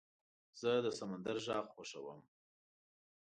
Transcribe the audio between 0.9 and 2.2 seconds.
سمندر غږ خوښوم.